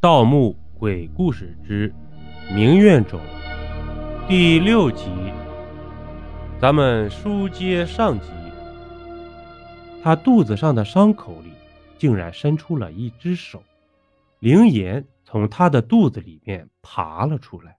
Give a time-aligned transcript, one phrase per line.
[0.00, 1.92] 盗墓鬼故事之
[2.50, 3.20] 明院冢
[4.26, 5.04] 第六集，
[6.58, 8.28] 咱们书接上集。
[10.02, 11.52] 他肚子上的伤口里
[11.98, 13.62] 竟然伸出了一只手，
[14.38, 17.76] 灵岩从他的肚子里面爬了出来。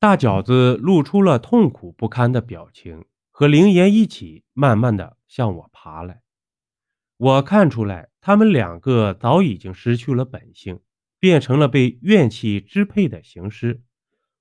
[0.00, 6.22] 大饺子露出了痛苦不堪的表情，和灵岩一起慢慢的向我爬来。
[7.18, 10.80] 我看出来，他们两个早已经失去了本性。
[11.26, 13.82] 变成了被怨气支配的行尸，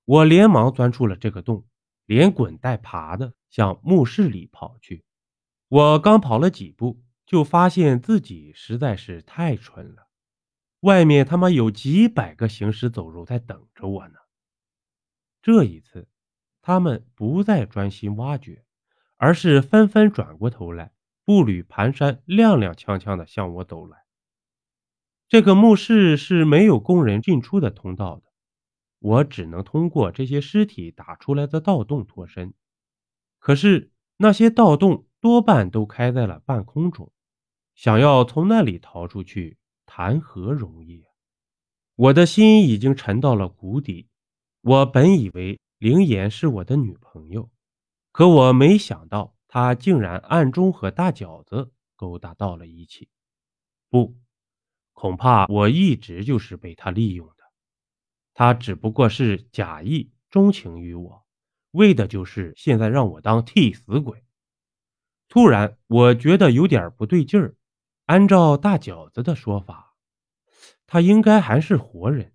[0.06, 1.66] 我连忙钻出了这个洞，
[2.06, 5.04] 连滚带爬的向墓室里跑去。
[5.68, 10.08] 我刚跑了几步，就发现自己实在是太蠢了。
[10.82, 14.20] 外面他妈有几百个行尸走肉在等着我呢。
[15.42, 16.08] 这一次，
[16.62, 18.64] 他们不再专心挖掘，
[19.18, 20.92] 而是纷纷转过头来，
[21.24, 24.05] 步履蹒跚，踉踉跄跄的向我走来。
[25.28, 28.24] 这个墓室是没有工人进出的通道的，
[29.00, 32.54] 我只能通过这些尸体打出来的盗洞脱身。
[33.40, 37.12] 可是那些盗洞多半都开在了半空中，
[37.74, 41.04] 想要从那里逃出去，谈何容易！
[41.96, 44.08] 我的心已经沉到了谷底。
[44.62, 47.50] 我本以为灵岩是我的女朋友，
[48.12, 53.10] 可我没想到她竟然暗中和大饺子勾搭到了一起。
[53.90, 54.16] 不。
[54.96, 57.44] 恐怕我一直就是被他利用的，
[58.34, 61.26] 他只不过是假意钟情于我，
[61.72, 64.24] 为的就是现在让我当替死鬼。
[65.28, 67.56] 突然，我觉得有点不对劲儿。
[68.06, 69.96] 按照大饺子的说法，
[70.88, 72.32] 他应该还是活人，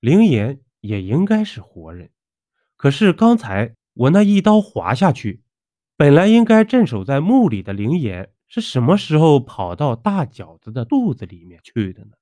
[0.00, 2.10] 灵岩也应该是活人。
[2.76, 5.42] 可是刚才我那一刀划下去，
[5.96, 8.32] 本来应该镇守在墓里的灵岩。
[8.50, 12.16] 是什么时候跑到大饺子的肚子里面去的呢？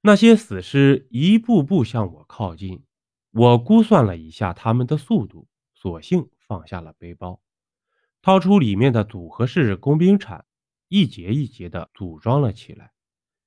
[0.00, 2.84] 那些死尸一步步向我靠近，
[3.32, 7.42] 我估算了一下他们的速度，索性放下了背包，
[8.22, 10.46] 掏出里面的组合式工兵铲，
[10.86, 12.92] 一节一节的组装了起来，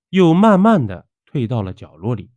[0.09, 2.29] 又慢慢的退到了角落里。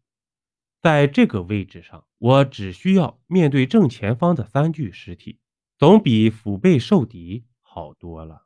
[0.81, 5.41] 在这个位置上，我只需要面对正前方的三具尸体，
[5.77, 8.46] 总比腹背受敌好多了。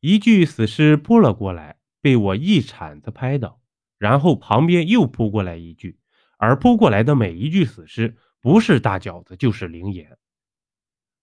[0.00, 3.60] 一具死尸扑了过来，被我一铲子拍倒，
[3.98, 5.98] 然后旁边又扑过来一具，
[6.36, 10.16] 而扑过来的每一具死尸，不是大饺子就是灵岩。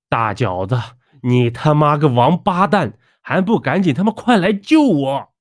[0.09, 0.78] 大饺子，
[1.24, 5.34] 你他妈个王八蛋，还不赶紧他妈快来救我！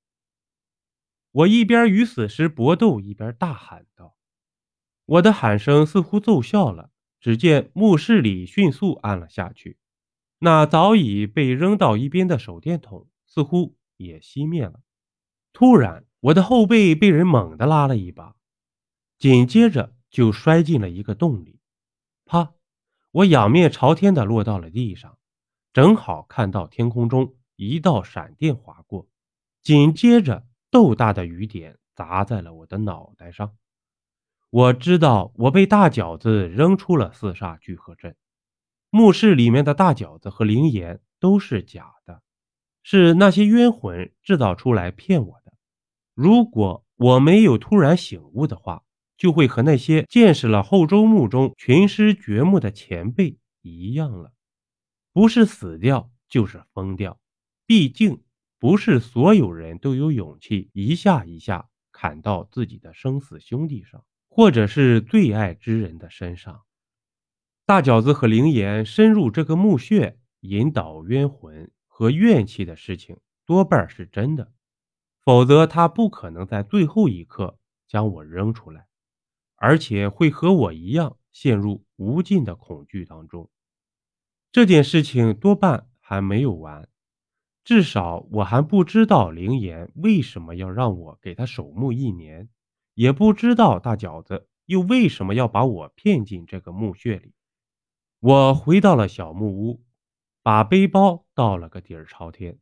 [1.32, 4.14] 我一边与死尸搏斗，一边大喊道
[5.06, 6.90] ：“我的喊声似乎奏效了，
[7.20, 9.78] 只见墓室里迅速暗了下去，
[10.38, 14.80] 那早已被扔到一边的手电筒。”似乎也熄灭了。
[15.52, 18.36] 突然，我的后背被人猛地拉了一把，
[19.18, 21.58] 紧接着就摔进了一个洞里。
[22.24, 22.54] 啪！
[23.10, 25.18] 我仰面朝天的落到了地上，
[25.72, 29.08] 正好看到天空中一道闪电划过，
[29.60, 33.56] 紧接着豆大的雨点砸在了我的脑袋上。
[34.50, 38.16] 我知道我被大饺子扔出了四煞聚合阵，
[38.90, 42.22] 墓室里面的大饺子和灵岩都是假的。
[42.84, 45.54] 是那些冤魂制造出来骗我的。
[46.14, 48.84] 如果我没有突然醒悟的话，
[49.16, 54.32] 就会和那些见识了后周墓中群尸掘墓的前辈一样了，
[55.12, 57.18] 不是死掉就是疯掉。
[57.66, 58.22] 毕竟
[58.58, 66.62] 不是所有人都有勇气一下一下砍到自己的生死兄弟上，或者是最爱之人的身上。
[67.64, 71.70] 大饺子和灵岩深入这个墓穴，引导冤魂。
[71.96, 74.52] 和怨气的事情多半是真的，
[75.24, 77.56] 否则他不可能在最后一刻
[77.86, 78.88] 将我扔出来，
[79.54, 83.48] 而且会和我一样陷入无尽的恐惧当中。
[84.50, 86.88] 这件事情多半还没有完，
[87.62, 92.48] 至少我还不知道灵岩为什么要让我给他守墓一年，
[92.94, 97.34] 也不知道大饺子又为什么要把我骗进这个墓穴里。
[98.18, 99.84] 我回到了小木屋。
[100.44, 102.58] 把背包倒了个底儿朝天，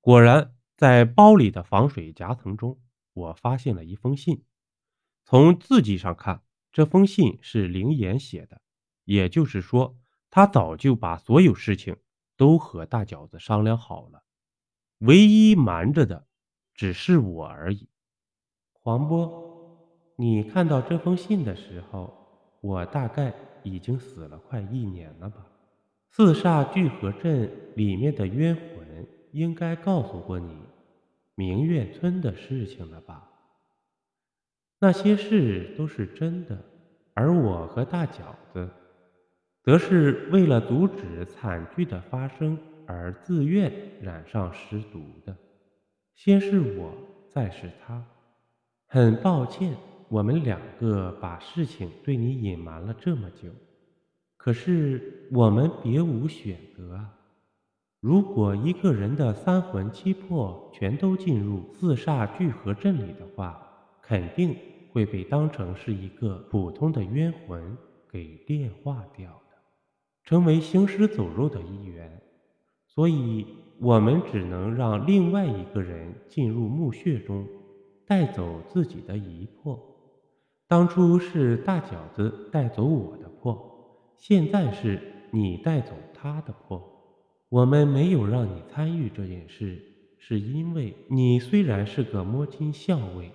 [0.00, 2.80] 果然在包里的防水夹层中，
[3.12, 4.42] 我发现了一封信。
[5.24, 8.60] 从字迹上看，这封信是灵岩写的，
[9.04, 9.96] 也就是说，
[10.28, 11.96] 他早就把所有事情
[12.36, 14.24] 都和大饺子商量好了，
[14.98, 16.26] 唯一瞒着的
[16.74, 17.88] 只是我而已。
[18.72, 19.78] 黄波，
[20.16, 22.12] 你看到这封信的时候，
[22.60, 23.32] 我大概
[23.62, 25.46] 已经死了快一年了吧？
[26.16, 30.56] 四煞聚合阵里面的冤魂应该告诉过你
[31.34, 33.28] 明月村的事情了吧？
[34.78, 36.56] 那些事都是真的，
[37.14, 38.70] 而我和大饺子，
[39.64, 42.56] 则是为了阻止惨剧的发生
[42.86, 45.36] 而自愿染上尸毒的。
[46.14, 46.94] 先是我，
[47.28, 48.00] 再是他。
[48.86, 49.74] 很抱歉，
[50.08, 53.48] 我们两个把事情对你隐瞒了这么久。
[54.44, 57.10] 可是我们别无选择啊！
[57.98, 63.66] 如果一个人的三魂七魄全都进入四煞聚合阵里的话，
[64.02, 64.54] 肯定
[64.92, 67.74] 会被当成是一个普通的冤魂
[68.12, 69.56] 给炼化掉的，
[70.24, 72.20] 成为行尸走肉的一员。
[72.86, 73.46] 所以，
[73.80, 77.48] 我们只能让另外一个人进入墓穴中，
[78.06, 79.80] 带走自己的遗魄。
[80.68, 83.70] 当初是大饺子带走我的魄。
[84.16, 85.00] 现在是
[85.30, 86.82] 你带走他的魄，
[87.48, 89.82] 我们没有让你参与这件事，
[90.18, 93.30] 是因为你虽然是个摸金校尉，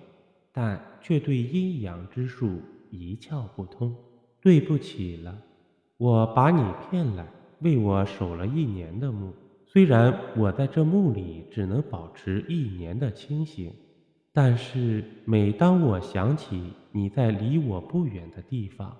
[0.52, 2.60] 但却对阴阳之术
[2.90, 3.94] 一窍不通。
[4.40, 5.42] 对不起了，
[5.98, 7.26] 我把你骗来
[7.60, 9.32] 为我守了一年的墓，
[9.66, 13.70] 虽然我在这墓里只能保持一年的清醒，
[14.32, 18.96] 但是每当我想起你在离我不远的地方。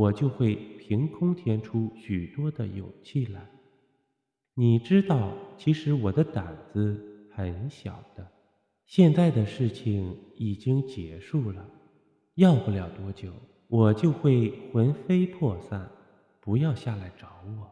[0.00, 3.50] 我就会凭空添出许多的勇气来。
[4.54, 8.26] 你知道，其实我的胆子很小的。
[8.86, 11.68] 现在的事情已经结束了，
[12.36, 13.30] 要不了多久，
[13.68, 15.90] 我就会魂飞魄散。
[16.40, 17.70] 不要下来找我。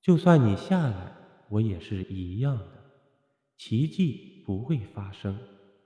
[0.00, 1.12] 就算你下来，
[1.48, 2.84] 我也是一样的。
[3.56, 5.36] 奇迹不会发生，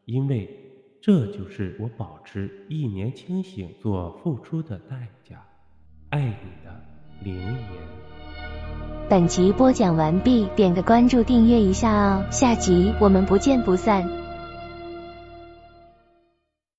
[0.05, 0.68] 因为。
[1.01, 5.45] 这就是我保持一年清醒所付出的代价。
[6.11, 6.85] 爱你的
[7.23, 7.59] 灵言。
[9.09, 14.28] 本集播讲完毕，点个关注，订阅一下哦，下集我们不见不散。